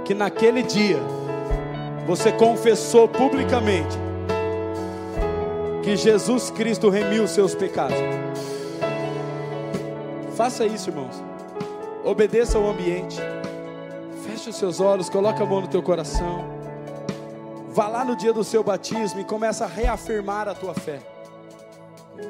[0.05, 0.97] que naquele dia
[2.07, 3.97] você confessou publicamente
[5.83, 7.97] que Jesus Cristo remiu os seus pecados.
[10.35, 11.21] Faça isso, irmãos.
[12.03, 13.17] Obedeça ao ambiente.
[14.23, 16.45] Feche os seus olhos, coloque a mão no teu coração.
[17.67, 20.99] Vá lá no dia do seu batismo e começa a reafirmar a tua fé.